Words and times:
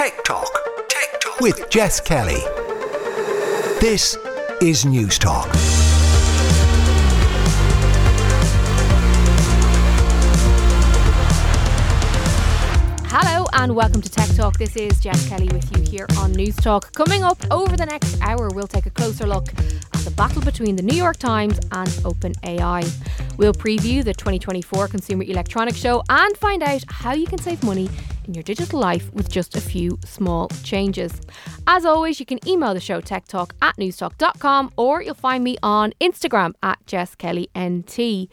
Tech 0.00 0.24
Talk. 0.24 0.48
Tech 0.88 1.20
Talk 1.20 1.40
with 1.40 1.68
Jess 1.68 2.00
Kelly. 2.00 2.40
This 3.82 4.16
is 4.62 4.86
News 4.86 5.18
Talk. 5.18 5.46
Hello 13.10 13.44
and 13.52 13.76
welcome 13.76 14.00
to 14.00 14.08
Tech 14.08 14.30
Talk. 14.30 14.56
This 14.56 14.74
is 14.74 14.98
Jess 15.00 15.28
Kelly 15.28 15.50
with 15.52 15.70
you 15.76 15.82
here 15.82 16.06
on 16.16 16.32
News 16.32 16.56
Talk. 16.56 16.94
Coming 16.94 17.22
up 17.22 17.36
over 17.50 17.76
the 17.76 17.84
next 17.84 18.18
hour, 18.22 18.48
we'll 18.54 18.66
take 18.66 18.86
a 18.86 18.90
closer 18.90 19.26
look 19.26 19.48
at 19.50 20.00
the 20.06 20.12
battle 20.12 20.40
between 20.40 20.76
the 20.76 20.82
New 20.82 20.96
York 20.96 21.18
Times 21.18 21.58
and 21.72 21.90
OpenAI. 22.08 22.90
We'll 23.36 23.52
preview 23.52 24.02
the 24.02 24.14
2024 24.14 24.88
Consumer 24.88 25.24
Electronics 25.24 25.76
Show 25.76 26.02
and 26.08 26.34
find 26.38 26.62
out 26.62 26.84
how 26.88 27.12
you 27.12 27.26
can 27.26 27.38
save 27.38 27.62
money 27.62 27.90
in 28.26 28.34
your 28.34 28.42
digital 28.42 28.80
life 28.80 29.12
with 29.12 29.30
just 29.30 29.56
a 29.56 29.60
few 29.60 29.98
small 30.04 30.48
changes. 30.62 31.20
As 31.66 31.84
always, 31.84 32.20
you 32.20 32.26
can 32.26 32.46
email 32.48 32.74
the 32.74 32.80
show 32.80 33.00
tech 33.00 33.26
talk 33.26 33.54
at 33.62 33.76
newstalk.com 33.76 34.72
or 34.76 35.02
you'll 35.02 35.14
find 35.14 35.44
me 35.44 35.56
on 35.62 35.92
Instagram 36.00 36.54
at 36.62 36.78
JessKellyNT. 36.86 38.28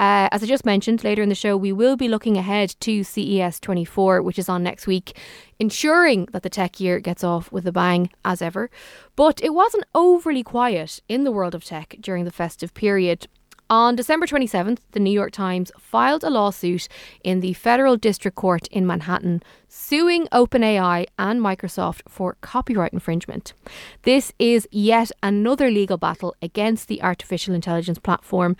Uh, 0.00 0.28
as 0.32 0.42
I 0.42 0.46
just 0.46 0.66
mentioned, 0.66 1.04
later 1.04 1.22
in 1.22 1.28
the 1.28 1.36
show, 1.36 1.56
we 1.56 1.72
will 1.72 1.96
be 1.96 2.08
looking 2.08 2.36
ahead 2.36 2.74
to 2.80 3.04
CES 3.04 3.60
24, 3.60 4.22
which 4.22 4.40
is 4.40 4.48
on 4.48 4.62
next 4.62 4.88
week, 4.88 5.16
ensuring 5.60 6.26
that 6.32 6.42
the 6.42 6.50
tech 6.50 6.80
year 6.80 6.98
gets 6.98 7.22
off 7.22 7.52
with 7.52 7.64
a 7.66 7.72
bang 7.72 8.10
as 8.24 8.42
ever. 8.42 8.70
But 9.14 9.42
it 9.42 9.54
wasn't 9.54 9.84
overly 9.94 10.42
quiet 10.42 11.00
in 11.08 11.22
the 11.22 11.30
world 11.30 11.54
of 11.54 11.64
tech 11.64 11.96
during 12.00 12.24
the 12.24 12.32
festive 12.32 12.74
period. 12.74 13.28
On 13.70 13.96
December 13.96 14.26
27th, 14.26 14.80
the 14.92 15.00
New 15.00 15.10
York 15.10 15.32
Times 15.32 15.72
filed 15.78 16.22
a 16.22 16.28
lawsuit 16.28 16.86
in 17.22 17.40
the 17.40 17.54
Federal 17.54 17.96
District 17.96 18.36
Court 18.36 18.66
in 18.66 18.86
Manhattan, 18.86 19.42
suing 19.68 20.26
OpenAI 20.26 21.06
and 21.18 21.40
Microsoft 21.40 22.02
for 22.06 22.36
copyright 22.42 22.92
infringement. 22.92 23.54
This 24.02 24.34
is 24.38 24.68
yet 24.70 25.10
another 25.22 25.70
legal 25.70 25.96
battle 25.96 26.34
against 26.42 26.88
the 26.88 27.02
artificial 27.02 27.54
intelligence 27.54 27.98
platform, 27.98 28.54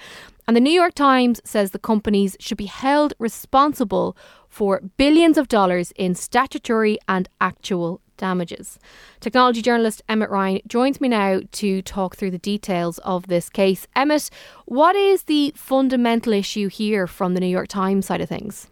and 0.49 0.57
the 0.57 0.61
New 0.61 0.71
York 0.73 0.95
Times 0.95 1.39
says 1.45 1.73
the 1.73 1.79
companies 1.79 2.35
should 2.41 2.59
be 2.59 2.65
held 2.65 3.13
responsible 3.19 4.17
for 4.49 4.81
billions 4.97 5.37
of 5.37 5.49
dollars 5.49 5.93
in 5.97 6.15
statutory 6.15 6.97
and 7.07 7.29
actual 7.43 8.01
damages. 8.17 8.79
Technology 9.21 9.63
journalist 9.63 10.03
Emmet 10.09 10.31
Ryan 10.31 10.61
joins 10.67 11.01
me 11.01 11.09
now 11.09 11.41
to 11.53 11.83
talk 11.83 12.17
through 12.17 12.31
the 12.31 12.39
details 12.39 12.99
of 12.99 13.27
this 13.27 13.49
case. 13.49 13.87
Emmet, 13.95 14.31
what 14.67 14.97
is 14.97 15.25
the 15.25 15.53
fundamental 15.57 16.33
issue 16.33 16.69
here 16.69 17.07
from 17.07 17.35
the 17.35 17.41
New 17.41 17.47
York 17.47 17.69
Times 17.69 18.07
side 18.07 18.21
of 18.21 18.29
things? 18.29 18.69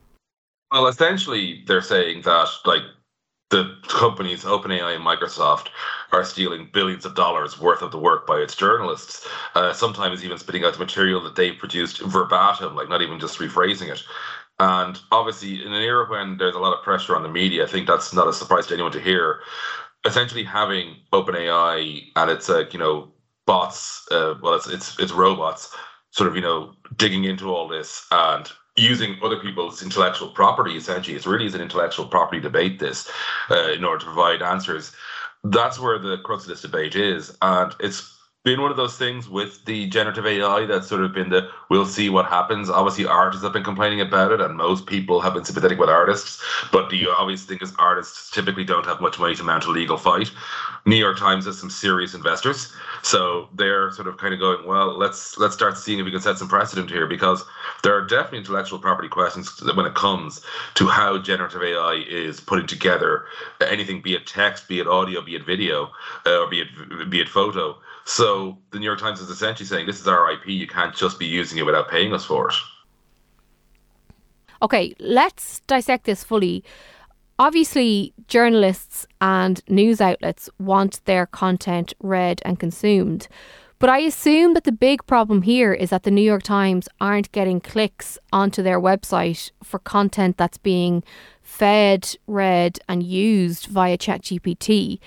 Well, 0.71 0.87
essentially, 0.87 1.63
they're 1.67 1.83
saying 1.83 2.23
that 2.23 2.49
like 2.65 2.83
the 3.53 3.77
companies 3.87 4.45
OpenAI 4.45 4.97
and 4.97 5.05
Microsoft 5.05 5.69
are 6.11 6.25
stealing 6.25 6.71
billions 6.73 7.05
of 7.05 7.15
dollars 7.15 7.61
worth 7.61 7.83
of 7.83 7.93
the 7.93 7.99
work 7.99 8.27
by 8.27 8.39
its 8.39 8.57
journalists. 8.57 9.29
Uh, 9.55 9.75
sometimes 9.75 10.25
even 10.25 10.39
spitting 10.39 10.65
out 10.65 10.73
the 10.73 10.79
material 10.79 11.23
that 11.23 11.37
they've 11.37 11.59
produced 11.59 12.01
verbatim, 12.01 12.75
like 12.75 12.89
not 12.89 13.03
even 13.03 13.21
just 13.21 13.39
rephrasing 13.39 13.93
it. 13.93 14.03
And 14.63 14.97
obviously, 15.11 15.61
in 15.61 15.73
an 15.73 15.83
era 15.83 16.09
when 16.09 16.37
there's 16.37 16.55
a 16.55 16.61
lot 16.61 16.73
of 16.73 16.85
pressure 16.85 17.17
on 17.17 17.25
the 17.25 17.29
media, 17.29 17.65
I 17.65 17.67
think 17.67 17.89
that's 17.89 18.15
not 18.15 18.29
a 18.29 18.33
surprise 18.33 18.69
to 18.69 18.75
anyone 18.75 18.93
to 18.93 19.01
hear. 19.01 19.41
Essentially, 20.05 20.45
having 20.45 20.99
OpenAI 21.13 22.05
and 22.15 22.31
its 22.31 22.49
uh, 22.49 22.67
you 22.71 22.79
know 22.79 23.11
bots, 23.45 24.07
uh, 24.13 24.35
well, 24.41 24.55
it's 24.55 24.69
it's 24.69 24.97
it's 25.01 25.11
robots, 25.11 25.75
sort 26.11 26.29
of 26.29 26.37
you 26.37 26.43
know 26.43 26.75
digging 26.97 27.25
into 27.25 27.53
all 27.53 27.67
this 27.67 28.07
and 28.13 28.53
using 28.77 29.17
other 29.25 29.41
people's 29.41 29.83
intellectual 29.83 30.29
property. 30.29 30.77
Essentially, 30.77 31.17
it's 31.17 31.27
really 31.27 31.47
is 31.47 31.57
an 31.57 31.61
intellectual 31.61 32.07
property 32.07 32.41
debate. 32.41 32.79
This, 32.79 33.11
uh, 33.51 33.73
in 33.73 33.83
order 33.83 33.99
to 33.99 34.07
provide 34.13 34.43
answers, 34.43 34.93
that's 35.43 35.81
where 35.81 35.99
the 35.99 36.19
crux 36.19 36.45
of 36.45 36.51
this 36.51 36.63
debate 36.63 36.95
is, 36.95 37.37
and 37.43 37.75
it's 37.81 38.17
been 38.45 38.61
one 38.61 38.73
of 38.73 38.77
those 38.77 38.97
things 38.97 39.29
with 39.29 39.65
the 39.67 39.87
generative 39.87 40.27
AI 40.27 40.67
that's 40.67 40.89
sort 40.89 41.03
of 41.03 41.13
been 41.13 41.29
the 41.29 41.49
we'll 41.69 41.87
see 41.87 42.09
what 42.09 42.27
happens. 42.27 42.69
Obviously, 42.69 43.07
artists 43.07 43.45
have 43.45 43.53
been 43.53 43.63
complaining 43.63 44.01
about 44.01 44.33
it, 44.33 44.41
and 44.41 44.57
most 44.57 44.87
people 44.87 45.21
have 45.21 45.35
been 45.35 45.45
sympathetic 45.45 45.79
with 45.79 45.89
artists. 45.89 46.43
But 46.73 46.91
the 46.91 47.07
obvious 47.09 47.45
thing 47.45 47.59
is, 47.61 47.73
artists 47.79 48.31
typically 48.31 48.65
don't 48.65 48.85
have 48.85 49.01
much 49.01 49.19
money 49.21 49.37
to 49.37 49.45
mount 49.45 49.67
a 49.67 49.71
legal 49.71 49.97
fight. 49.97 50.33
New 50.85 50.97
York 50.97 51.19
Times 51.19 51.45
has 51.45 51.57
some 51.57 51.71
serious 51.71 52.15
investors, 52.15 52.73
so 53.03 53.49
they're 53.55 53.93
sort 53.93 54.09
of 54.09 54.17
kind 54.17 54.35
of 54.35 54.41
going, 54.41 54.67
well, 54.67 54.99
let's 54.99 55.39
let's 55.39 55.55
start 55.55 55.79
seeing 55.79 56.01
if 56.01 56.05
we 56.05 56.11
can 56.11 56.21
set 56.21 56.37
some 56.37 56.49
precedent 56.49 56.91
here, 56.91 57.07
because 57.07 57.45
there 57.85 57.95
are 57.95 58.05
definitely 58.05 58.39
intellectual 58.39 58.81
property 58.81 59.09
questions 59.09 59.63
when 59.77 59.87
it 59.87 59.95
comes 59.95 60.41
to 60.75 60.89
how 60.89 61.17
generative 61.17 61.63
AI 61.63 62.05
is 62.09 62.41
putting 62.41 62.67
together 62.67 63.27
anything, 63.61 64.03
be 64.03 64.15
it 64.15 64.27
text, 64.27 64.67
be 64.67 64.81
it 64.81 64.89
audio, 64.89 65.23
be 65.23 65.37
it 65.37 65.47
video, 65.47 65.93
uh, 66.27 66.41
or 66.41 66.51
be 66.51 66.63
it 66.63 67.09
be 67.09 67.21
it 67.21 67.29
photo 67.29 67.79
so 68.05 68.59
the 68.71 68.79
New 68.79 68.87
York 68.87 68.99
Times 68.99 69.21
is 69.21 69.31
essentially 69.31 69.67
saying 69.67 69.87
this 69.87 70.01
is 70.01 70.09
our 70.09 70.31
IP. 70.33 70.49
You 70.49 70.67
can't 70.67 70.95
just 70.95 71.19
be 71.19 71.27
using 71.27 71.59
it 71.59 71.67
without 71.67 71.89
paying 71.89 72.13
us 72.13 72.25
for 72.25 72.49
it. 72.49 72.55
Okay, 74.63 74.95
let's 74.99 75.61
dissect 75.61 76.05
this 76.05 76.23
fully. 76.23 76.63
Obviously, 77.39 78.13
journalists 78.29 79.07
and 79.21 79.61
news 79.69 80.01
outlets 80.01 80.49
want 80.59 81.05
their 81.05 81.27
content 81.27 81.95
read 82.01 82.41
and 82.45 82.59
consumed. 82.59 83.27
But 83.81 83.91
I 83.91 83.99
assume 83.99 84.55
that 84.55 84.63
the 84.63 84.71
big 84.71 85.05
problem 85.07 85.43
here 85.43 85.73
is 85.73 85.91
that 85.91 86.05
the 86.05 86.13
New 86.13 86.23
York 86.23 86.45
Times 86.45 86.89
aren't 87.01 87.33
getting 87.33 87.61
clicks 87.61 88.17
onto 88.33 88.63
their 88.63 88.81
website 88.81 89.51
for 89.65 89.81
content 89.81 90.37
that's 90.37 90.59
being 90.59 91.03
fed, 91.43 92.17
read, 92.29 92.79
and 92.89 93.03
used 93.03 93.67
via 93.67 93.99
ChatGPT 93.99 95.01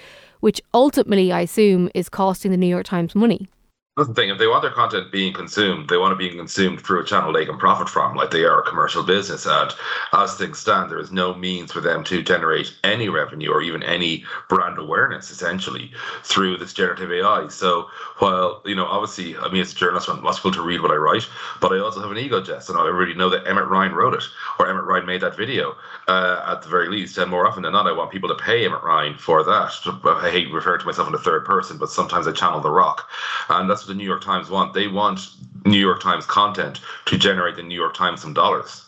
which 0.46 0.62
ultimately, 0.76 1.32
I 1.32 1.42
assume, 1.42 1.90
is 1.96 2.08
costing 2.08 2.52
the 2.52 2.58
New 2.58 2.68
York 2.68 2.86
Times 2.86 3.16
money. 3.16 3.48
That's 3.96 4.10
the 4.10 4.16
thing. 4.16 4.30
If 4.30 4.40
they 4.40 4.48
want 4.48 4.64
their 4.64 4.72
content 4.72 5.10
being 5.12 5.34
consumed, 5.34 5.88
they 5.88 5.98
want 5.98 6.12
it 6.12 6.18
being 6.18 6.36
consumed 6.36 6.82
through 6.82 7.02
a 7.02 7.06
channel 7.06 7.32
they 7.32 7.46
can 7.46 7.58
profit 7.58 7.88
from, 7.88 8.16
like 8.16 8.32
they 8.32 8.44
are 8.44 8.60
a 8.60 8.64
commercial 8.68 9.04
business. 9.04 9.46
And 9.46 9.72
as 10.12 10.36
things 10.36 10.60
stand, 10.60 10.92
there 10.92 11.00
is 11.00 11.14
no 11.14 11.34
means 11.34 11.72
for 11.72 11.80
them 11.80 12.04
to 12.06 12.22
generate 12.22 12.76
any 12.84 13.08
revenue 13.08 13.52
or 13.52 13.62
even 13.62 13.84
any 13.84 14.26
brand 14.50 14.80
awareness, 14.80 15.32
essentially, 15.32 15.92
through 16.24 16.58
this 16.58 16.74
generative 16.74 17.10
AI. 17.10 17.48
So 17.48 17.90
while, 18.18 18.64
you 18.66 18.76
know, 18.76 18.86
obviously, 18.86 19.38
I 19.38 19.48
mean, 19.50 19.62
as 19.62 19.72
a 19.72 19.76
journalist, 19.76 20.10
I'm 20.10 20.22
possible 20.22 20.52
to 20.52 20.62
read 20.62 20.82
what 20.82 20.92
I 20.92 20.96
write, 20.96 21.26
but 21.62 21.72
I 21.72 21.80
also 21.80 22.02
have 22.02 22.12
an 22.12 22.18
ego, 22.18 22.42
Jess, 22.42 22.68
and 22.68 22.78
I 22.78 22.82
already 22.82 23.14
know 23.14 23.30
that 23.30 23.48
Emmet 23.48 23.70
Ryan 23.70 23.94
wrote 23.94 24.16
it 24.16 24.24
or 24.60 24.68
Emmet 24.68 24.84
Ryan 24.84 25.06
made 25.06 25.22
that 25.22 25.38
video 25.38 25.78
uh, 26.10 26.44
at 26.48 26.64
the 26.64 26.68
very 26.70 26.90
least. 26.90 27.18
And 27.18 27.32
more 27.32 27.48
often 27.48 27.64
than 27.64 27.72
not, 27.72 27.88
I 27.88 27.94
want 27.94 28.12
people 28.12 28.28
to 28.28 28.44
pay 28.44 28.66
Emmet 28.66 28.84
Ryan 28.84 29.18
for 29.18 29.42
that. 29.46 29.72
I 30.04 30.30
hate 30.32 30.52
referring 30.52 30.82
to 30.82 30.86
myself 30.86 31.08
in 31.08 31.14
the 31.14 31.20
third 31.20 31.46
person, 31.46 31.78
but 31.78 31.90
sometimes 31.90 32.28
I 32.28 32.34
channel 32.34 32.60
The 32.60 32.72
Rock. 32.72 33.10
And 33.48 33.70
that's 33.70 33.85
the 33.88 33.94
New 33.94 34.04
York 34.04 34.24
Times 34.24 34.50
want. 34.50 34.74
They 34.74 34.88
want 34.88 35.20
New 35.66 35.80
York 35.80 36.02
Times 36.02 36.26
content 36.26 36.80
to 37.06 37.18
generate 37.18 37.56
the 37.56 37.64
New 37.64 37.76
York 37.76 37.96
Times 37.96 38.22
some 38.22 38.34
dollars. 38.34 38.86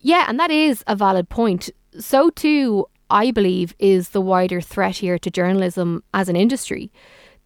Yeah, 0.00 0.24
and 0.28 0.40
that 0.40 0.50
is 0.50 0.82
a 0.86 0.96
valid 0.96 1.28
point. 1.28 1.70
So 1.98 2.30
too, 2.30 2.86
I 3.10 3.30
believe, 3.30 3.74
is 3.78 4.10
the 4.10 4.20
wider 4.20 4.60
threat 4.60 4.96
here 4.96 5.18
to 5.18 5.30
journalism 5.30 6.02
as 6.14 6.28
an 6.28 6.36
industry. 6.36 6.90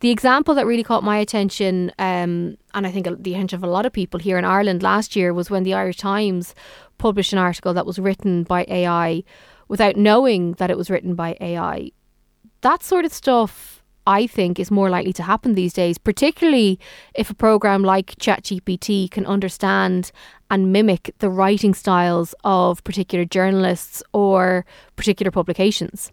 The 0.01 0.11
example 0.11 0.55
that 0.55 0.67
really 0.67 0.83
caught 0.83 1.03
my 1.03 1.19
attention, 1.19 1.91
um, 1.99 2.57
and 2.75 2.87
I 2.87 2.91
think 2.91 3.07
the 3.23 3.35
attention 3.35 3.57
of 3.57 3.65
a 3.65 3.71
lot 3.71 3.87
of 3.87 3.93
people 3.93 4.21
here 4.21 4.39
in 4.39 4.45
Ireland 4.45 4.83
last 4.83 5.17
year, 5.17 5.33
was 5.33 5.51
when 5.51 5.63
the 5.63 5.75
Irish 5.75 5.97
Times 5.97 6.55
published 6.99 7.33
an 7.33 7.39
article 7.39 7.73
that 7.75 7.87
was 7.87 7.99
written 7.99 8.43
by 8.43 8.67
AI 8.69 9.25
without 9.69 9.97
knowing 9.97 10.53
that 10.55 10.71
it 10.71 10.77
was 10.77 10.91
written 10.91 11.15
by 11.15 11.37
AI. 11.41 11.91
That 12.61 12.83
sort 12.83 13.05
of 13.05 13.13
stuff 13.13 13.83
I 14.07 14.27
think 14.27 14.59
is 14.59 14.71
more 14.71 14.91
likely 14.91 15.13
to 15.15 15.23
happen 15.23 15.55
these 15.55 15.73
days, 15.73 15.99
particularly 15.99 16.79
if 17.15 17.31
a 17.31 17.35
program 17.35 17.83
like 17.83 18.17
ChatGPT 18.17 19.11
can 19.11 19.27
understand 19.27 20.13
and 20.51 20.73
mimic 20.73 21.15
the 21.19 21.31
writing 21.31 21.75
styles 21.75 22.35
of 22.45 22.85
particular 22.85 23.25
journalists 23.25 24.03
or 24.13 24.67
particular 24.97 25.31
publications 25.31 26.13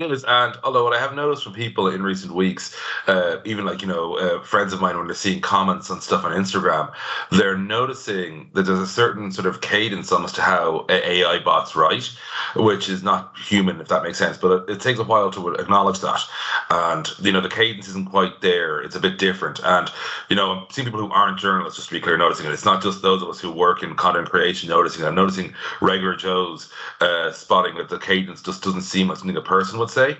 is, 0.00 0.24
and 0.28 0.56
although 0.62 0.84
what 0.84 0.94
I 0.94 1.00
have 1.00 1.14
noticed 1.14 1.42
from 1.42 1.54
people 1.54 1.88
in 1.88 2.02
recent 2.04 2.32
weeks, 2.32 2.76
uh, 3.08 3.38
even 3.44 3.66
like 3.66 3.82
you 3.82 3.88
know 3.88 4.16
uh, 4.16 4.40
friends 4.42 4.72
of 4.72 4.80
mine 4.80 4.96
when 4.96 5.08
they're 5.08 5.14
seeing 5.16 5.40
comments 5.40 5.90
on 5.90 6.00
stuff 6.00 6.24
on 6.24 6.30
Instagram, 6.32 6.92
they're 7.32 7.58
noticing 7.58 8.48
that 8.54 8.62
there's 8.62 8.78
a 8.78 8.86
certain 8.86 9.32
sort 9.32 9.46
of 9.46 9.60
cadence 9.60 10.12
almost 10.12 10.36
to 10.36 10.42
how 10.42 10.86
AI 10.88 11.40
bots 11.40 11.74
write, 11.74 12.12
which 12.54 12.88
is 12.88 13.02
not 13.02 13.36
human 13.36 13.80
if 13.80 13.88
that 13.88 14.04
makes 14.04 14.18
sense. 14.18 14.38
But 14.38 14.68
it, 14.68 14.74
it 14.74 14.80
takes 14.80 15.00
a 15.00 15.04
while 15.04 15.32
to 15.32 15.54
acknowledge 15.54 15.98
that, 16.00 16.20
and 16.70 17.10
you 17.20 17.32
know 17.32 17.40
the 17.40 17.48
cadence 17.48 17.88
isn't 17.88 18.10
quite 18.10 18.40
there. 18.40 18.80
It's 18.80 18.94
a 18.94 19.00
bit 19.00 19.18
different, 19.18 19.58
and 19.64 19.90
you 20.28 20.36
know 20.36 20.52
I'm 20.52 20.66
seeing 20.70 20.86
people 20.86 21.00
who 21.00 21.10
aren't 21.10 21.40
journalists 21.40 21.76
just 21.76 21.88
to 21.88 21.94
be 21.96 22.00
clear 22.00 22.16
noticing 22.16 22.46
it. 22.46 22.52
It's 22.52 22.64
not 22.64 22.84
just 22.84 23.02
those 23.02 23.20
of 23.20 23.28
us 23.28 23.40
who 23.40 23.50
work 23.50 23.82
in 23.82 23.96
content 23.96 24.30
creation 24.30 24.68
noticing. 24.68 25.04
I'm 25.04 25.16
noticing 25.16 25.54
regular 25.80 26.14
Joes 26.14 26.72
uh, 27.00 27.32
spotting 27.32 27.76
that 27.76 27.88
the 27.88 27.98
cadence 27.98 28.42
just 28.42 28.62
doesn't 28.62 28.82
seem 28.82 29.08
like 29.08 29.18
something 29.18 29.36
a 29.36 29.42
person 29.42 29.78
would 29.80 29.87
say. 29.90 30.16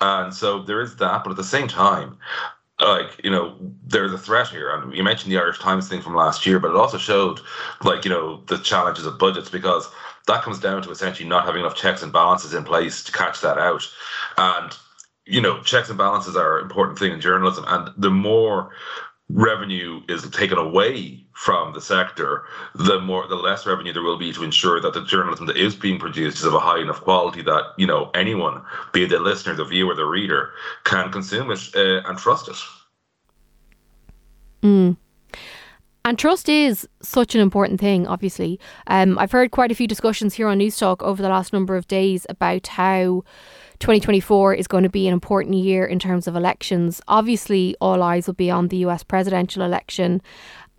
And 0.00 0.34
so 0.34 0.62
there 0.62 0.80
is 0.80 0.96
that. 0.96 1.24
But 1.24 1.30
at 1.30 1.36
the 1.36 1.44
same 1.44 1.68
time, 1.68 2.18
like 2.82 3.20
you 3.22 3.30
know 3.30 3.56
there's 3.86 4.12
a 4.12 4.18
threat 4.18 4.48
here 4.48 4.70
and 4.70 4.94
you 4.94 5.02
mentioned 5.02 5.30
the 5.30 5.38
irish 5.38 5.58
times 5.58 5.88
thing 5.88 6.02
from 6.02 6.14
last 6.14 6.46
year 6.46 6.58
but 6.58 6.70
it 6.70 6.76
also 6.76 6.98
showed 6.98 7.40
like 7.84 8.04
you 8.04 8.10
know 8.10 8.42
the 8.46 8.58
challenges 8.58 9.06
of 9.06 9.18
budgets 9.18 9.48
because 9.48 9.88
that 10.26 10.42
comes 10.42 10.58
down 10.58 10.82
to 10.82 10.90
essentially 10.90 11.28
not 11.28 11.44
having 11.44 11.60
enough 11.60 11.76
checks 11.76 12.02
and 12.02 12.12
balances 12.12 12.54
in 12.54 12.64
place 12.64 13.04
to 13.04 13.12
catch 13.12 13.40
that 13.40 13.58
out 13.58 13.82
and 14.38 14.76
you 15.26 15.40
know 15.40 15.60
checks 15.62 15.88
and 15.88 15.98
balances 15.98 16.36
are 16.36 16.58
an 16.58 16.64
important 16.64 16.98
thing 16.98 17.12
in 17.12 17.20
journalism 17.20 17.64
and 17.68 17.90
the 17.96 18.10
more 18.10 18.70
revenue 19.28 20.00
is 20.08 20.28
taken 20.30 20.58
away 20.58 21.21
from 21.34 21.72
the 21.72 21.80
sector, 21.80 22.44
the 22.74 23.00
more 23.00 23.26
the 23.26 23.36
less 23.36 23.66
revenue 23.66 23.92
there 23.92 24.02
will 24.02 24.18
be 24.18 24.32
to 24.32 24.44
ensure 24.44 24.80
that 24.80 24.94
the 24.94 25.04
journalism 25.04 25.46
that 25.46 25.56
is 25.56 25.74
being 25.74 25.98
produced 25.98 26.38
is 26.38 26.44
of 26.44 26.54
a 26.54 26.58
high 26.58 26.80
enough 26.80 27.00
quality 27.00 27.42
that 27.42 27.72
you 27.76 27.86
know 27.86 28.10
anyone, 28.14 28.62
be 28.92 29.04
it 29.04 29.08
the 29.08 29.18
listener, 29.18 29.54
the 29.54 29.64
viewer, 29.64 29.94
the 29.94 30.04
reader, 30.04 30.50
can 30.84 31.10
consume 31.10 31.50
it 31.50 31.60
uh, 31.74 32.08
and 32.08 32.18
trust 32.18 32.48
it. 32.48 32.56
Mm. 34.62 34.96
And 36.04 36.18
trust 36.18 36.48
is 36.48 36.88
such 37.00 37.36
an 37.36 37.40
important 37.40 37.78
thing, 37.78 38.08
obviously. 38.08 38.58
Um, 38.88 39.18
I've 39.18 39.30
heard 39.30 39.52
quite 39.52 39.70
a 39.70 39.74
few 39.74 39.86
discussions 39.86 40.34
here 40.34 40.48
on 40.48 40.58
News 40.58 40.76
Talk 40.76 41.00
over 41.02 41.22
the 41.22 41.28
last 41.28 41.52
number 41.52 41.76
of 41.76 41.86
days 41.86 42.26
about 42.28 42.66
how 42.66 43.22
2024 43.78 44.54
is 44.54 44.66
going 44.66 44.82
to 44.82 44.88
be 44.88 45.06
an 45.06 45.12
important 45.12 45.54
year 45.54 45.84
in 45.84 46.00
terms 46.00 46.26
of 46.26 46.34
elections. 46.34 47.00
Obviously, 47.06 47.76
all 47.80 48.02
eyes 48.02 48.26
will 48.26 48.34
be 48.34 48.50
on 48.50 48.68
the 48.68 48.78
US 48.78 49.04
presidential 49.04 49.62
election, 49.62 50.22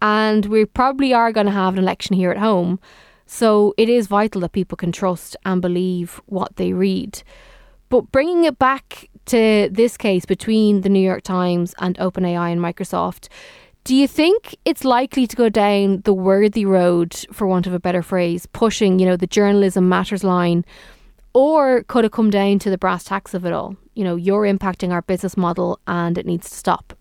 and 0.04 0.46
we 0.48 0.66
probably 0.66 1.14
are 1.14 1.32
going 1.32 1.46
to 1.46 1.52
have 1.52 1.74
an 1.74 1.80
election 1.80 2.16
here 2.16 2.30
at 2.30 2.38
home. 2.38 2.78
So 3.26 3.74
it 3.78 3.88
is 3.88 4.08
vital 4.08 4.42
that 4.42 4.52
people 4.52 4.76
can 4.76 4.92
trust 4.92 5.38
and 5.46 5.62
believe 5.62 6.22
what 6.26 6.58
they 6.58 6.74
read. 6.74 7.24
But 7.88 8.12
bringing 8.12 8.44
it 8.44 8.60
back 8.60 9.10
to 9.28 9.70
this 9.72 9.96
case 9.96 10.26
between 10.26 10.82
the 10.82 10.90
New 10.90 11.00
York 11.00 11.24
Times 11.24 11.74
and 11.80 11.98
OpenAI 11.98 12.52
and 12.52 12.60
Microsoft, 12.60 13.30
do 13.86 13.96
you 13.96 14.08
think 14.08 14.58
it's 14.66 14.84
likely 14.84 15.26
to 15.26 15.36
go 15.38 15.48
down 15.48 16.02
the 16.02 16.14
worthy 16.14 16.66
road, 16.66 17.16
for 17.32 17.48
want 17.48 17.66
of 17.66 17.74
a 17.74 17.80
better 17.80 18.02
phrase, 18.04 18.46
pushing, 18.46 19.00
you 19.00 19.06
know, 19.06 19.16
the 19.16 19.28
journalism 19.28 19.88
matters 19.88 20.24
line 20.24 20.66
or 21.34 21.84
could 21.84 22.06
it 22.06 22.12
come 22.12 22.30
down 22.30 22.60
to 22.60 22.70
the 22.70 22.78
brass 22.78 23.06
tacks 23.06 23.34
of 23.34 23.46
it 23.46 23.54
all? 23.54 23.76
You 23.96 24.04
know, 24.04 24.16
you're 24.18 24.44
impacting 24.44 24.92
our 24.92 25.02
business 25.02 25.38
model 25.38 25.80
and 25.88 26.18
it 26.18 26.26
needs 26.26 26.50
to 26.50 26.56
stop. 26.56 26.94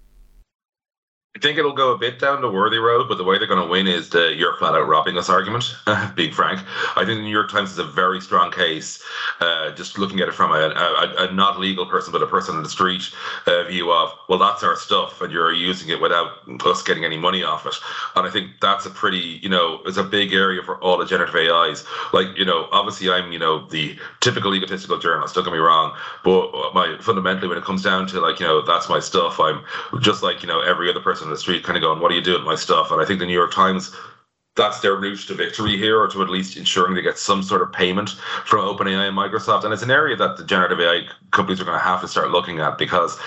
I 1.35 1.39
think 1.39 1.57
it'll 1.57 1.73
go 1.73 1.93
a 1.93 1.99
bit 1.99 2.19
down 2.19 2.43
the 2.43 2.51
worthy 2.51 2.77
road, 2.77 3.09
but 3.09 3.17
the 3.17 3.25
way 3.25 3.39
they're 3.39 3.47
going 3.47 3.63
to 3.63 3.71
win 3.71 3.87
is 3.87 4.11
the 4.11 4.35
you're 4.37 4.55
flat 4.57 4.75
out 4.75 4.87
robbing 4.87 5.17
us 5.17 5.31
argument, 5.31 5.75
being 6.15 6.31
frank. 6.31 6.61
I 6.95 7.07
think 7.07 7.19
the 7.19 7.23
New 7.23 7.31
York 7.31 7.51
Times 7.51 7.71
is 7.71 7.79
a 7.79 7.85
very 7.85 8.21
strong 8.21 8.53
case, 8.53 9.03
uh, 9.41 9.71
just 9.71 9.97
looking 9.97 10.21
at 10.21 10.29
it 10.29 10.35
from 10.35 10.51
a, 10.51 10.59
a, 10.59 11.29
a, 11.29 11.33
not 11.33 11.59
legal 11.59 11.87
person, 11.87 12.13
but 12.13 12.23
a 12.23 12.27
person 12.27 12.55
on 12.57 12.63
the 12.63 12.69
street 12.69 13.11
uh, 13.47 13.65
view 13.65 13.91
of, 13.91 14.13
well, 14.29 14.39
that's 14.39 14.63
our 14.63 14.77
stuff, 14.77 15.23
and 15.23 15.33
you're 15.33 15.55
using 15.55 15.89
it 15.89 16.03
without 16.03 16.33
us 16.67 16.83
getting 16.83 17.07
any 17.07 17.17
money 17.17 17.43
off 17.43 17.65
it. 17.65 17.75
And 18.15 18.27
I 18.27 18.31
think 18.31 18.51
that's 18.61 18.85
a 18.85 18.91
pretty, 18.91 19.41
you 19.43 19.49
know, 19.49 19.81
it's 19.87 19.97
a 19.97 20.05
big 20.05 20.35
area 20.35 20.63
for 20.63 20.77
all 20.83 20.99
the 20.99 21.07
generative 21.07 21.35
AIs. 21.35 21.83
Like, 22.13 22.37
you 22.37 22.45
know, 22.45 22.69
obviously 22.73 23.11
I'm, 23.11 23.33
you 23.33 23.39
know, 23.39 23.67
the 23.69 23.99
typical 24.21 24.55
egotistical 24.55 24.99
journalist, 24.99 25.35
don't 25.35 25.45
get 25.45 25.53
me 25.55 25.61
wrong, 25.61 25.97
but 26.25 26.75
my 26.75 26.99
fundamentally, 27.01 27.49
when 27.49 27.57
it 27.57 27.65
comes 27.65 27.83
down 27.83 28.07
to, 28.09 28.21
like, 28.21 28.39
you 28.39 28.47
know, 28.47 28.61
that's 28.61 28.91
my 28.91 29.01
stuff, 29.01 29.41
I'm 29.41 29.65
just 30.03 30.23
like, 30.23 30.43
you 30.43 30.47
know, 30.47 30.61
every 30.61 30.91
other 30.91 31.01
person 31.01 31.22
person 31.23 31.31
in 31.31 31.35
the 31.35 31.41
street 31.41 31.65
kind 31.65 31.77
of 31.77 31.83
going, 31.83 32.01
What 32.01 32.11
do 32.11 32.15
you 32.15 32.23
do 32.23 32.33
with 32.33 32.43
my 32.43 32.57
stuff? 32.57 32.91
And 32.91 33.01
I 33.01 33.05
think 33.05 33.21
the 33.21 33.27
New 33.27 33.33
York 33.33 33.53
Times 33.53 33.95
that's 34.55 34.81
their 34.81 34.97
route 34.97 35.21
to 35.29 35.35
victory 35.35 35.79
here, 35.79 35.99
or 35.99 36.09
to 36.09 36.23
at 36.23 36.29
least 36.29 36.59
ensuring 36.59 36.95
they 36.95 37.01
get 37.01 37.17
some 37.17 37.43
sort 37.43 37.63
of 37.63 37.73
payment 37.73 38.11
from 38.45 38.61
OpenAI 38.61 39.09
and 39.09 39.17
Microsoft. 39.17 39.65
And 39.65 39.73
it's 39.73 39.83
an 39.83 39.91
area 39.91 40.15
that 40.15 40.37
the 40.37 40.45
generative 40.45 40.79
AI 40.79 41.07
companies 41.31 41.59
are 41.59 41.65
going 41.65 41.79
to 41.79 41.83
have 41.83 42.03
to 42.03 42.09
start 42.09 42.33
looking 42.33 42.61
at 42.61 42.77
because 42.77 43.19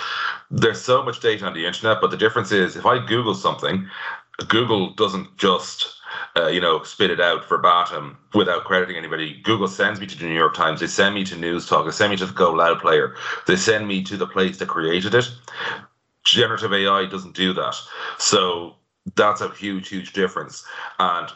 there's 0.51 0.79
so 0.79 1.01
much 1.01 1.21
data 1.21 1.43
on 1.47 1.55
the 1.55 1.65
internet. 1.65 1.97
But 1.99 2.11
the 2.11 2.17
difference 2.17 2.51
is, 2.51 2.75
if 2.75 2.85
I 2.85 3.03
Google 3.03 3.33
something, 3.33 3.89
Google 4.47 4.93
doesn't 4.93 5.35
just 5.37 5.93
uh, 6.37 6.47
you 6.47 6.61
know, 6.61 6.83
spit 6.83 7.09
it 7.09 7.19
out 7.19 7.49
verbatim 7.49 8.17
without 8.35 8.63
crediting 8.63 8.95
anybody. 8.95 9.41
Google 9.43 9.67
sends 9.67 9.99
me 9.99 10.05
to 10.05 10.17
the 10.17 10.25
New 10.25 10.35
York 10.35 10.53
Times. 10.53 10.79
They 10.79 10.87
send 10.87 11.15
me 11.15 11.23
to 11.25 11.35
Newstalk. 11.35 11.85
They 11.85 11.91
send 11.91 12.11
me 12.11 12.17
to 12.17 12.25
the 12.27 12.33
Go 12.33 12.51
Loud 12.51 12.79
player. 12.79 13.15
They 13.47 13.55
send 13.55 13.87
me 13.87 14.03
to 14.03 14.15
the 14.15 14.27
place 14.27 14.57
that 14.57 14.67
created 14.67 15.15
it 15.15 15.29
generative 16.25 16.73
AI 16.73 17.05
doesn't 17.05 17.35
do 17.35 17.53
that. 17.53 17.75
So 18.17 18.75
that's 19.15 19.41
a 19.41 19.49
huge, 19.49 19.89
huge 19.89 20.13
difference. 20.13 20.65
And 20.99 21.31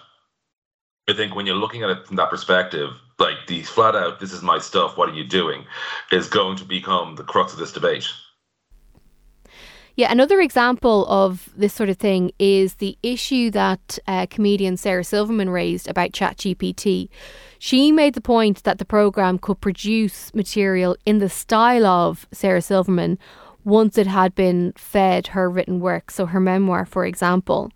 I 1.07 1.13
think 1.13 1.35
when 1.35 1.45
you're 1.45 1.55
looking 1.55 1.83
at 1.83 1.89
it 1.89 2.05
from 2.05 2.17
that 2.17 2.29
perspective, 2.29 2.91
like 3.19 3.47
the 3.47 3.63
flat 3.63 3.95
out, 3.95 4.19
this 4.19 4.33
is 4.33 4.41
my 4.41 4.59
stuff, 4.59 4.97
what 4.97 5.09
are 5.09 5.15
you 5.15 5.23
doing, 5.23 5.65
is 6.11 6.27
going 6.27 6.57
to 6.57 6.65
become 6.65 7.15
the 7.15 7.23
crux 7.23 7.53
of 7.53 7.59
this 7.59 7.71
debate. 7.71 8.07
Yeah, 9.95 10.11
another 10.11 10.39
example 10.39 11.05
of 11.07 11.49
this 11.57 11.73
sort 11.73 11.89
of 11.89 11.97
thing 11.97 12.31
is 12.39 12.75
the 12.75 12.97
issue 13.03 13.51
that 13.51 13.99
uh, 14.07 14.27
comedian 14.29 14.77
Sarah 14.77 15.03
Silverman 15.03 15.49
raised 15.49 15.89
about 15.89 16.13
ChatGPT. 16.13 17.09
She 17.57 17.91
made 17.91 18.13
the 18.13 18.21
point 18.21 18.63
that 18.63 18.77
the 18.77 18.85
program 18.85 19.37
could 19.37 19.59
produce 19.59 20.33
material 20.33 20.95
in 21.05 21.17
the 21.17 21.27
style 21.27 21.85
of 21.85 22.27
Sarah 22.31 22.61
Silverman 22.61 23.19
once 23.63 23.97
it 23.97 24.07
had 24.07 24.33
been 24.35 24.73
fed 24.77 25.27
her 25.27 25.49
written 25.49 25.79
work, 25.79 26.11
so 26.11 26.25
her 26.25 26.39
memoir, 26.39 26.85
for 26.85 27.05
example. 27.05 27.71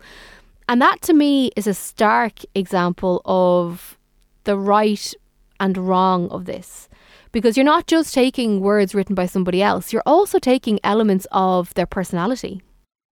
And 0.69 0.81
that 0.81 1.01
to 1.03 1.13
me 1.13 1.51
is 1.55 1.67
a 1.67 1.73
stark 1.73 2.39
example 2.55 3.21
of 3.25 3.97
the 4.45 4.57
right 4.57 5.13
and 5.59 5.77
wrong 5.77 6.29
of 6.29 6.45
this. 6.45 6.89
Because 7.31 7.57
you're 7.57 7.65
not 7.65 7.87
just 7.87 8.13
taking 8.13 8.61
words 8.61 8.93
written 8.93 9.15
by 9.15 9.25
somebody 9.25 9.61
else, 9.61 9.91
you're 9.91 10.03
also 10.05 10.39
taking 10.39 10.79
elements 10.83 11.25
of 11.31 11.73
their 11.73 11.87
personality. 11.87 12.61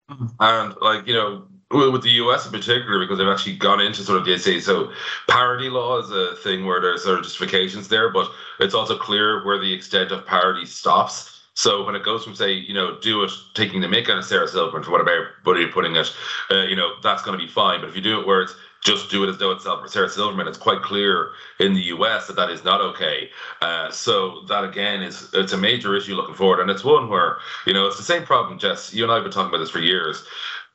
Mm-hmm. 0.09 0.27
And, 0.39 0.75
like, 0.81 1.07
you 1.07 1.13
know, 1.13 1.45
with 1.71 2.03
the 2.03 2.11
US 2.11 2.45
in 2.45 2.51
particular, 2.51 2.99
because 2.99 3.17
they've 3.17 3.27
actually 3.27 3.55
gone 3.55 3.79
into 3.79 4.03
sort 4.03 4.19
of 4.19 4.25
the 4.25 4.37
say 4.37 4.59
so 4.59 4.91
parody 5.27 5.69
law 5.69 5.99
is 5.99 6.11
a 6.11 6.35
thing 6.43 6.65
where 6.65 6.81
there's 6.81 7.03
sort 7.03 7.17
of 7.17 7.23
justifications 7.23 7.87
there, 7.87 8.11
but 8.11 8.29
it's 8.59 8.73
also 8.73 8.97
clear 8.97 9.43
where 9.45 9.59
the 9.59 9.73
extent 9.73 10.11
of 10.11 10.25
parody 10.25 10.65
stops. 10.65 11.40
So 11.61 11.85
when 11.85 11.93
it 11.93 12.01
goes 12.03 12.23
from 12.23 12.33
say, 12.33 12.53
you 12.53 12.73
know, 12.73 12.97
do 13.01 13.21
it 13.21 13.29
taking 13.53 13.81
the 13.81 13.87
mick 13.87 14.09
out 14.09 14.17
of 14.17 14.25
Sarah 14.25 14.47
Silverman 14.47 14.81
for 14.81 14.89
whatever 14.89 15.29
buddy 15.45 15.67
putting 15.67 15.95
it, 15.95 16.11
uh, 16.49 16.63
you 16.63 16.75
know, 16.75 16.93
that's 17.03 17.21
going 17.21 17.37
to 17.37 17.45
be 17.45 17.47
fine. 17.47 17.81
But 17.81 17.89
if 17.89 17.95
you 17.95 18.01
do 18.01 18.19
it 18.19 18.25
where 18.25 18.41
it's 18.41 18.55
just 18.83 19.11
do 19.11 19.23
it 19.23 19.29
as 19.29 19.37
though 19.37 19.51
it's 19.51 19.63
Sarah 19.93 20.09
Silverman, 20.09 20.47
it's 20.47 20.57
quite 20.57 20.81
clear 20.81 21.33
in 21.59 21.75
the 21.75 21.81
US 21.93 22.25
that 22.25 22.35
that 22.35 22.49
is 22.49 22.63
not 22.63 22.81
okay. 22.81 23.29
Uh, 23.61 23.91
so 23.91 24.41
that 24.47 24.63
again 24.63 25.03
is 25.03 25.29
it's 25.35 25.53
a 25.53 25.57
major 25.57 25.95
issue 25.95 26.15
looking 26.15 26.33
forward, 26.33 26.61
and 26.61 26.71
it's 26.71 26.83
one 26.83 27.09
where 27.09 27.37
you 27.67 27.73
know 27.73 27.85
it's 27.85 27.97
the 27.97 28.01
same 28.01 28.23
problem. 28.23 28.57
Jess, 28.57 28.91
you 28.91 29.03
and 29.03 29.11
I 29.11 29.15
have 29.17 29.23
been 29.23 29.31
talking 29.31 29.49
about 29.49 29.59
this 29.59 29.69
for 29.69 29.81
years. 29.81 30.25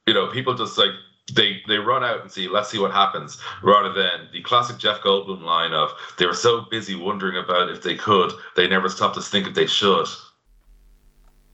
You 0.06 0.14
know, 0.14 0.28
people 0.28 0.54
just 0.54 0.78
like 0.78 0.92
they 1.32 1.62
they 1.66 1.78
run 1.78 2.04
out 2.04 2.20
and 2.20 2.30
see 2.30 2.46
let's 2.46 2.70
see 2.70 2.78
what 2.78 2.92
happens 2.92 3.40
rather 3.60 3.92
than 3.92 4.28
the 4.32 4.40
classic 4.42 4.78
Jeff 4.78 5.00
Goldblum 5.00 5.42
line 5.42 5.72
of 5.72 5.90
they 6.16 6.26
were 6.26 6.32
so 6.32 6.60
busy 6.70 6.94
wondering 6.94 7.36
about 7.36 7.70
if 7.70 7.82
they 7.82 7.96
could 7.96 8.30
they 8.54 8.68
never 8.68 8.88
stopped 8.88 9.16
to 9.16 9.20
think 9.20 9.48
if 9.48 9.54
they 9.54 9.66
should 9.66 10.06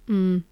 Mm. 0.09 0.45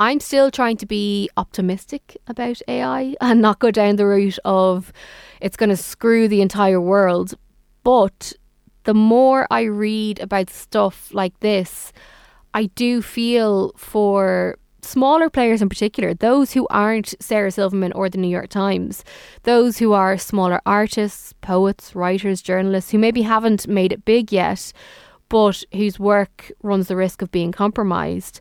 I'm 0.00 0.20
still 0.20 0.50
trying 0.50 0.76
to 0.78 0.86
be 0.86 1.30
optimistic 1.36 2.16
about 2.26 2.60
AI 2.66 3.14
and 3.20 3.40
not 3.40 3.60
go 3.60 3.70
down 3.70 3.96
the 3.96 4.06
route 4.06 4.38
of 4.44 4.92
it's 5.40 5.56
going 5.56 5.70
to 5.70 5.76
screw 5.76 6.28
the 6.28 6.42
entire 6.42 6.80
world. 6.80 7.34
But 7.84 8.32
the 8.84 8.94
more 8.94 9.46
I 9.50 9.62
read 9.62 10.18
about 10.20 10.50
stuff 10.50 11.12
like 11.12 11.38
this, 11.40 11.92
I 12.52 12.66
do 12.66 13.02
feel 13.02 13.72
for 13.76 14.58
smaller 14.82 15.30
players 15.30 15.62
in 15.62 15.68
particular, 15.68 16.14
those 16.14 16.52
who 16.52 16.66
aren't 16.68 17.14
Sarah 17.20 17.50
Silverman 17.50 17.92
or 17.92 18.08
the 18.08 18.18
New 18.18 18.28
York 18.28 18.48
Times, 18.48 19.04
those 19.44 19.78
who 19.78 19.92
are 19.92 20.18
smaller 20.18 20.60
artists, 20.66 21.32
poets, 21.40 21.94
writers, 21.94 22.42
journalists 22.42 22.90
who 22.90 22.98
maybe 22.98 23.22
haven't 23.22 23.66
made 23.66 23.92
it 23.92 24.04
big 24.04 24.32
yet, 24.32 24.72
but 25.28 25.64
whose 25.72 25.98
work 25.98 26.52
runs 26.62 26.88
the 26.88 26.96
risk 26.96 27.22
of 27.22 27.32
being 27.32 27.50
compromised. 27.50 28.40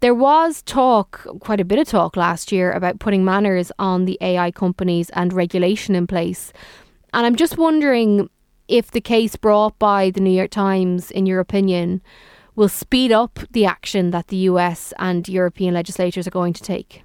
There 0.00 0.14
was 0.14 0.60
talk, 0.62 1.26
quite 1.40 1.60
a 1.60 1.64
bit 1.64 1.78
of 1.78 1.88
talk 1.88 2.16
last 2.16 2.52
year, 2.52 2.70
about 2.70 2.98
putting 2.98 3.24
manners 3.24 3.72
on 3.78 4.04
the 4.04 4.18
AI 4.20 4.50
companies 4.50 5.08
and 5.10 5.32
regulation 5.32 5.94
in 5.94 6.06
place. 6.06 6.52
And 7.14 7.24
I'm 7.24 7.36
just 7.36 7.56
wondering 7.56 8.28
if 8.68 8.90
the 8.90 9.00
case 9.00 9.36
brought 9.36 9.78
by 9.78 10.10
the 10.10 10.20
New 10.20 10.30
York 10.30 10.50
Times, 10.50 11.10
in 11.10 11.24
your 11.24 11.40
opinion, 11.40 12.02
will 12.56 12.68
speed 12.68 13.10
up 13.10 13.38
the 13.52 13.64
action 13.64 14.10
that 14.10 14.28
the 14.28 14.48
US 14.48 14.92
and 14.98 15.26
European 15.26 15.72
legislators 15.72 16.26
are 16.26 16.30
going 16.30 16.52
to 16.52 16.62
take. 16.62 17.02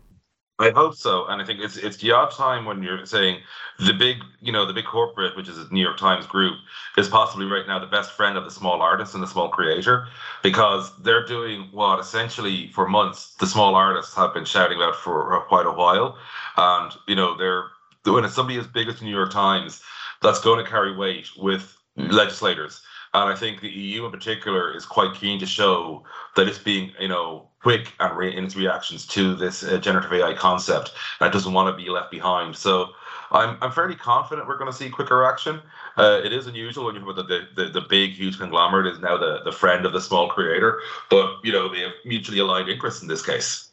I 0.61 0.69
hope 0.69 0.93
so, 0.93 1.25
and 1.25 1.41
I 1.41 1.45
think 1.45 1.59
it's 1.59 1.75
it's 1.75 1.97
the 1.97 2.11
odd 2.11 2.29
time 2.31 2.65
when 2.65 2.83
you're 2.83 3.03
saying 3.07 3.39
the 3.79 3.93
big, 3.93 4.17
you 4.39 4.51
know, 4.51 4.63
the 4.63 4.73
big 4.73 4.85
corporate, 4.85 5.35
which 5.35 5.49
is 5.49 5.57
the 5.57 5.67
New 5.73 5.81
York 5.81 5.97
Times 5.97 6.27
Group, 6.27 6.55
is 6.97 7.09
possibly 7.09 7.47
right 7.47 7.65
now 7.67 7.79
the 7.79 7.87
best 7.87 8.11
friend 8.11 8.37
of 8.37 8.43
the 8.43 8.51
small 8.51 8.79
artist 8.79 9.15
and 9.15 9.23
the 9.23 9.27
small 9.27 9.49
creator, 9.49 10.07
because 10.43 10.91
they're 11.01 11.25
doing 11.25 11.67
what 11.71 11.99
essentially 11.99 12.69
for 12.73 12.87
months 12.87 13.33
the 13.39 13.47
small 13.47 13.73
artists 13.73 14.15
have 14.15 14.35
been 14.35 14.45
shouting 14.45 14.77
about 14.77 14.95
for 14.95 15.43
quite 15.47 15.65
a 15.65 15.71
while, 15.71 16.15
and 16.57 16.91
you 17.07 17.15
know 17.15 17.35
they're 17.35 17.65
when 18.05 18.23
it's 18.23 18.35
somebody 18.35 18.59
as 18.59 18.67
big 18.67 18.87
as 18.87 18.99
the 18.99 19.05
New 19.05 19.15
York 19.15 19.31
Times, 19.31 19.81
that's 20.21 20.41
going 20.41 20.63
to 20.63 20.69
carry 20.69 20.95
weight 20.95 21.27
with 21.37 21.75
hmm. 21.97 22.07
legislators 22.11 22.81
And 23.13 23.29
I 23.29 23.35
think 23.35 23.59
the 23.59 23.69
EU 23.69 24.05
in 24.05 24.11
particular 24.11 24.75
is 24.75 24.85
quite 24.85 25.13
keen 25.15 25.39
to 25.39 25.45
show 25.45 26.03
that 26.35 26.47
it's 26.47 26.57
being, 26.57 26.91
you 26.99 27.09
know, 27.09 27.47
quick 27.61 27.93
and 27.99 28.17
re- 28.17 28.35
in 28.35 28.45
its 28.45 28.55
reactions 28.55 29.05
to 29.05 29.35
this 29.35 29.63
uh, 29.63 29.77
generative 29.77 30.11
AI 30.13 30.33
concept 30.33 30.93
it 31.21 31.31
doesn't 31.31 31.53
want 31.53 31.67
to 31.75 31.83
be 31.83 31.89
left 31.89 32.09
behind. 32.09 32.55
So 32.55 32.89
I'm, 33.31 33.57
I'm 33.61 33.71
fairly 33.71 33.95
confident 33.95 34.47
we're 34.47 34.57
going 34.57 34.71
to 34.71 34.77
see 34.77 34.89
quicker 34.89 35.23
action. 35.23 35.61
Uh, 35.97 36.21
it 36.23 36.33
is 36.33 36.47
unusual 36.47 36.85
when 36.85 36.95
you 36.95 37.01
put 37.01 37.15
the, 37.15 37.47
the, 37.55 37.69
the 37.69 37.81
big, 37.81 38.11
huge 38.11 38.39
conglomerate 38.39 38.87
is 38.87 38.99
now 38.99 39.17
the, 39.17 39.41
the 39.43 39.51
friend 39.51 39.85
of 39.85 39.93
the 39.93 40.01
small 40.01 40.29
creator, 40.29 40.79
but 41.09 41.37
you 41.43 41.51
know 41.51 41.71
they 41.71 41.81
have 41.81 41.93
mutually 42.05 42.39
aligned 42.39 42.69
interests 42.69 43.01
in 43.01 43.07
this 43.07 43.25
case. 43.25 43.71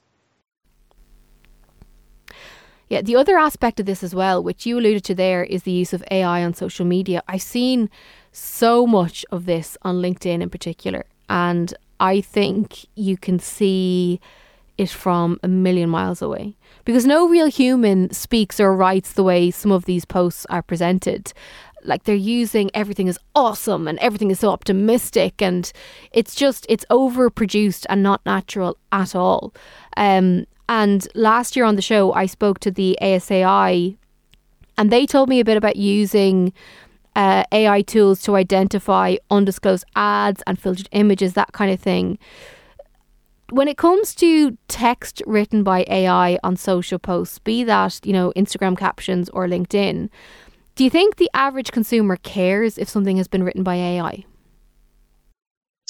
Yeah, 2.89 3.03
the 3.03 3.17
other 3.17 3.39
aspect 3.39 3.81
of 3.81 3.87
this 3.87 4.03
as 4.03 4.15
well, 4.15 4.43
which 4.43 4.65
you 4.65 4.79
alluded 4.79 5.05
to 5.05 5.15
there, 5.15 5.45
is 5.45 5.65
the 5.65 5.73
use 5.73 5.93
of 5.93 6.03
AI 6.11 6.43
on 6.43 6.55
social 6.55 6.87
media. 6.87 7.23
I've 7.29 7.43
seen 7.43 7.91
so 8.39 8.87
much 8.87 9.25
of 9.31 9.47
this 9.47 9.77
on 9.83 9.97
LinkedIn 9.97 10.43
in 10.43 10.51
particular, 10.51 11.05
and 11.29 11.75
I 12.01 12.21
think 12.21 12.87
you 12.95 13.17
can 13.17 13.39
see 13.39 14.21
it 14.79 14.89
from 14.89 15.41
a 15.43 15.49
million 15.49 15.91
miles 15.91 16.23
away 16.23 16.57
because 16.85 17.05
no 17.05 17.29
real 17.29 17.49
human 17.49 18.11
speaks 18.13 18.61
or 18.61 18.75
writes 18.77 19.13
the 19.13 19.25
way 19.25 19.51
some 19.51 19.73
of 19.73 19.87
these 19.87 20.05
posts 20.05 20.47
are 20.49 20.63
presented. 20.63 21.33
Like 21.85 22.05
they're 22.05 22.15
using 22.15 22.71
everything 22.75 23.09
is 23.09 23.19
awesome 23.35 23.89
and 23.89 23.99
everything 23.99 24.31
is 24.31 24.41
so 24.41 24.51
optimistic, 24.51 25.43
and 25.43 25.71
it's 26.13 26.35
just 26.35 26.65
it's 26.69 26.85
overproduced 26.91 27.87
and 27.89 28.03
not 28.03 28.25
natural 28.25 28.77
at 28.93 29.15
all. 29.15 29.53
Um, 29.97 30.47
and 30.69 31.09
last 31.15 31.57
year 31.57 31.65
on 31.65 31.77
the 31.77 31.83
show, 31.83 32.13
I 32.13 32.27
spoke 32.27 32.61
to 32.61 32.71
the 32.71 32.97
ASAI, 33.01 33.97
and 34.77 34.93
they 34.93 35.07
told 35.07 35.29
me 35.29 35.41
a 35.41 35.45
bit 35.45 35.57
about 35.57 35.77
using 35.77 36.53
uh, 37.19 37.43
AI 37.51 37.83
tools 37.83 38.23
to 38.23 38.37
identify 38.37 39.17
undisclosed 39.29 39.85
ads 39.97 40.41
and 40.47 40.59
filtered 40.59 40.89
images, 40.93 41.35
that 41.35 41.53
kind 41.53 41.73
of 41.73 41.81
thing. 41.81 42.17
When 43.51 43.67
it 43.67 43.77
comes 43.77 44.15
to 44.17 44.57
text 44.69 45.21
written 45.27 45.65
by 45.65 45.85
AI 45.89 46.39
on 46.45 46.57
social 46.57 47.01
posts, 47.01 47.41
be 47.41 47.65
that, 47.65 47.99
you 48.07 48.13
know, 48.13 48.33
Instagram 48.37 48.79
captions 48.79 49.29
or 49.31 49.49
LinkedIn, 49.49 50.11
do 50.77 50.85
you 50.85 50.91
think 50.91 51.17
the 51.17 51.31
average 51.35 51.73
consumer 51.73 52.17
cares 52.17 52.79
if 52.79 52.89
something 52.89 53.17
has 53.17 53.27
been 53.27 53.43
written 53.43 53.65
by 53.65 53.75
AI? 53.75 54.25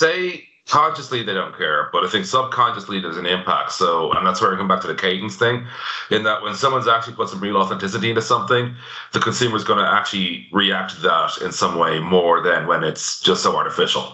Say 0.00 0.48
consciously 0.68 1.22
they 1.22 1.34
don't 1.34 1.56
care, 1.56 1.88
but 1.92 2.04
I 2.04 2.08
think 2.08 2.26
subconsciously 2.26 3.00
there's 3.00 3.16
an 3.16 3.26
impact. 3.26 3.72
So, 3.72 4.12
and 4.12 4.26
that's 4.26 4.40
where 4.40 4.54
I 4.54 4.56
come 4.56 4.68
back 4.68 4.82
to 4.82 4.86
the 4.86 4.94
cadence 4.94 5.36
thing, 5.36 5.66
in 6.10 6.22
that 6.24 6.42
when 6.42 6.54
someone's 6.54 6.86
actually 6.86 7.14
put 7.14 7.28
some 7.28 7.40
real 7.40 7.56
authenticity 7.56 8.10
into 8.10 8.22
something, 8.22 8.74
the 9.12 9.20
consumer 9.20 9.56
is 9.56 9.64
going 9.64 9.78
to 9.78 9.90
actually 9.90 10.46
react 10.52 10.94
to 10.94 11.00
that 11.00 11.38
in 11.42 11.52
some 11.52 11.78
way 11.78 11.98
more 11.98 12.42
than 12.42 12.66
when 12.66 12.84
it's 12.84 13.20
just 13.20 13.42
so 13.42 13.56
artificial. 13.56 14.12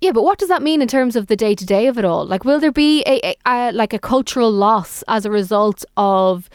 Yeah, 0.00 0.12
but 0.12 0.24
what 0.24 0.38
does 0.38 0.48
that 0.48 0.62
mean 0.62 0.82
in 0.82 0.88
terms 0.88 1.16
of 1.16 1.26
the 1.26 1.36
day 1.36 1.54
to 1.54 1.64
day 1.64 1.86
of 1.86 1.98
it 1.98 2.04
all? 2.04 2.26
Like, 2.26 2.44
will 2.44 2.60
there 2.60 2.72
be 2.72 3.02
a, 3.06 3.20
a, 3.24 3.36
a 3.46 3.72
like 3.72 3.92
a 3.92 3.98
cultural 3.98 4.50
loss 4.50 5.02
as 5.08 5.24
a 5.24 5.30
result 5.30 5.84
of 5.96 6.50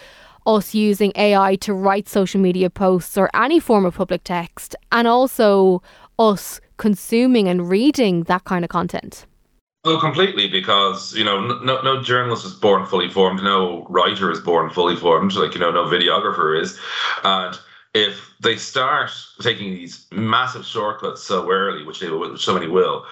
us 0.46 0.74
using 0.74 1.12
AI 1.16 1.56
to 1.58 1.74
write 1.74 2.08
social 2.08 2.40
media 2.40 2.70
posts 2.70 3.18
or 3.18 3.30
any 3.34 3.60
form 3.60 3.86
of 3.86 3.96
public 3.96 4.24
text, 4.24 4.76
and 4.92 5.08
also 5.08 5.82
us 6.18 6.62
consuming 6.82 7.48
and 7.48 7.70
reading 7.70 8.24
that 8.24 8.44
kind 8.44 8.66
of 8.66 8.70
content? 8.70 9.26
Oh, 9.84 10.00
completely, 10.00 10.48
because 10.48 11.14
you 11.16 11.24
know, 11.24 11.60
no, 11.60 11.82
no 11.82 12.04
journalist 12.04 12.46
is 12.46 12.54
born 12.54 12.86
fully 12.86 13.10
formed, 13.10 13.42
no 13.42 13.86
writer 13.88 14.30
is 14.32 14.40
born 14.40 14.70
fully 14.72 14.96
formed, 14.96 15.34
like 15.36 15.54
you 15.54 15.60
know, 15.60 15.72
no 15.72 15.86
videographer 15.86 16.60
is, 16.60 16.80
and 17.24 17.58
if 17.94 18.34
they 18.40 18.56
start 18.56 19.12
taking 19.42 19.72
these 19.72 20.08
massive 20.12 20.66
shortcuts 20.66 21.22
so 21.22 21.52
early, 21.52 21.84
which 21.84 22.00
they 22.00 22.10
which 22.10 22.44
so 22.44 22.54
many 22.54 22.68
will, 22.68 23.06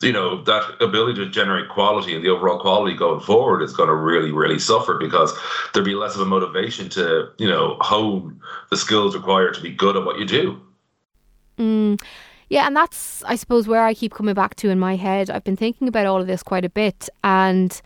you 0.00 0.12
know, 0.12 0.42
that 0.42 0.64
ability 0.80 1.24
to 1.24 1.30
generate 1.30 1.68
quality 1.68 2.14
and 2.14 2.24
the 2.24 2.28
overall 2.28 2.58
quality 2.58 2.96
going 2.96 3.20
forward 3.20 3.62
is 3.62 3.72
going 3.72 3.88
to 3.88 3.94
really, 3.94 4.32
really 4.32 4.58
suffer 4.58 4.98
because 4.98 5.32
there'll 5.72 5.86
be 5.86 5.94
less 5.94 6.14
of 6.16 6.22
a 6.22 6.26
motivation 6.26 6.88
to, 6.88 7.30
you 7.38 7.48
know, 7.48 7.76
hone 7.80 8.40
the 8.70 8.76
skills 8.76 9.14
required 9.14 9.54
to 9.54 9.60
be 9.60 9.70
good 9.70 9.96
at 9.96 10.04
what 10.04 10.18
you 10.18 10.24
do. 10.24 10.60
Mm. 11.58 12.00
Yeah, 12.48 12.66
and 12.66 12.76
that's, 12.76 13.24
I 13.24 13.34
suppose, 13.34 13.66
where 13.66 13.84
I 13.84 13.94
keep 13.94 14.14
coming 14.14 14.34
back 14.34 14.54
to 14.56 14.70
in 14.70 14.78
my 14.78 14.96
head. 14.96 15.30
I've 15.30 15.44
been 15.44 15.56
thinking 15.56 15.88
about 15.88 16.06
all 16.06 16.20
of 16.20 16.26
this 16.26 16.42
quite 16.42 16.64
a 16.64 16.70
bit, 16.70 17.08
and 17.24 17.80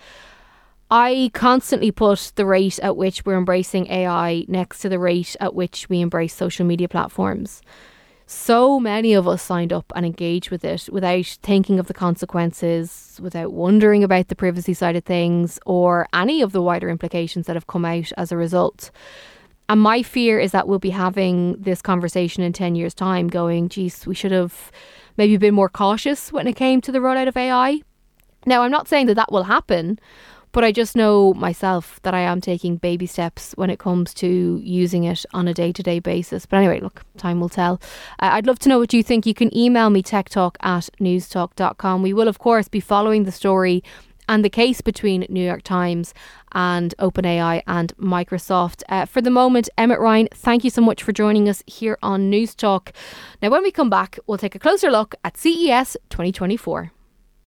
I 0.90 1.30
constantly 1.32 1.90
put 1.90 2.32
the 2.34 2.44
rate 2.44 2.78
at 2.80 2.96
which 2.96 3.24
we're 3.24 3.38
embracing 3.38 3.86
AI 3.86 4.44
next 4.48 4.80
to 4.80 4.88
the 4.88 4.98
rate 4.98 5.34
at 5.40 5.54
which 5.54 5.88
we 5.88 6.00
embrace 6.00 6.34
social 6.34 6.66
media 6.66 6.88
platforms. 6.88 7.62
So 8.26 8.78
many 8.78 9.14
of 9.14 9.26
us 9.26 9.42
signed 9.42 9.72
up 9.72 9.90
and 9.96 10.04
engaged 10.04 10.50
with 10.50 10.64
it 10.64 10.88
without 10.92 11.26
thinking 11.42 11.80
of 11.80 11.88
the 11.88 11.94
consequences, 11.94 13.18
without 13.20 13.52
wondering 13.52 14.04
about 14.04 14.28
the 14.28 14.36
privacy 14.36 14.74
side 14.74 14.94
of 14.94 15.04
things, 15.04 15.58
or 15.64 16.06
any 16.12 16.42
of 16.42 16.52
the 16.52 16.62
wider 16.62 16.90
implications 16.90 17.46
that 17.46 17.56
have 17.56 17.66
come 17.66 17.84
out 17.84 18.12
as 18.16 18.30
a 18.30 18.36
result. 18.36 18.90
And 19.70 19.80
my 19.80 20.02
fear 20.02 20.40
is 20.40 20.50
that 20.50 20.66
we'll 20.66 20.80
be 20.80 20.90
having 20.90 21.52
this 21.52 21.80
conversation 21.80 22.42
in 22.42 22.52
10 22.52 22.74
years' 22.74 22.92
time, 22.92 23.28
going, 23.28 23.68
geez, 23.68 24.04
we 24.04 24.16
should 24.16 24.32
have 24.32 24.72
maybe 25.16 25.36
been 25.36 25.54
more 25.54 25.68
cautious 25.68 26.32
when 26.32 26.48
it 26.48 26.56
came 26.56 26.80
to 26.80 26.90
the 26.90 26.98
rollout 26.98 27.28
of 27.28 27.36
AI. 27.36 27.80
Now, 28.46 28.64
I'm 28.64 28.72
not 28.72 28.88
saying 28.88 29.06
that 29.06 29.14
that 29.14 29.30
will 29.30 29.44
happen, 29.44 30.00
but 30.50 30.64
I 30.64 30.72
just 30.72 30.96
know 30.96 31.34
myself 31.34 32.00
that 32.02 32.14
I 32.14 32.20
am 32.22 32.40
taking 32.40 32.78
baby 32.78 33.06
steps 33.06 33.52
when 33.54 33.70
it 33.70 33.78
comes 33.78 34.12
to 34.14 34.60
using 34.64 35.04
it 35.04 35.24
on 35.34 35.46
a 35.46 35.54
day 35.54 35.70
to 35.70 35.84
day 35.84 36.00
basis. 36.00 36.46
But 36.46 36.56
anyway, 36.56 36.80
look, 36.80 37.04
time 37.16 37.38
will 37.38 37.48
tell. 37.48 37.80
Uh, 38.18 38.30
I'd 38.32 38.48
love 38.48 38.58
to 38.60 38.68
know 38.68 38.80
what 38.80 38.92
you 38.92 39.04
think. 39.04 39.24
You 39.24 39.34
can 39.34 39.56
email 39.56 39.88
me 39.88 40.02
techtalk 40.02 40.56
at 40.62 40.88
newstalk.com. 41.00 42.02
We 42.02 42.12
will, 42.12 42.26
of 42.26 42.40
course, 42.40 42.66
be 42.66 42.80
following 42.80 43.22
the 43.22 43.30
story 43.30 43.84
and 44.30 44.44
the 44.44 44.48
case 44.48 44.80
between 44.80 45.26
New 45.28 45.44
York 45.44 45.62
Times 45.62 46.14
and 46.52 46.94
OpenAI 47.00 47.62
and 47.66 47.94
Microsoft. 47.98 48.84
Uh, 48.88 49.04
for 49.04 49.20
the 49.20 49.30
moment, 49.30 49.68
Emmet 49.76 49.98
Ryan, 49.98 50.28
thank 50.32 50.62
you 50.62 50.70
so 50.70 50.80
much 50.80 51.02
for 51.02 51.12
joining 51.12 51.48
us 51.48 51.64
here 51.66 51.98
on 52.00 52.30
Newstalk. 52.30 52.92
Now, 53.42 53.50
when 53.50 53.64
we 53.64 53.72
come 53.72 53.90
back, 53.90 54.20
we'll 54.26 54.38
take 54.38 54.54
a 54.54 54.60
closer 54.60 54.88
look 54.88 55.16
at 55.24 55.36
CES 55.36 55.96
2024. 56.10 56.92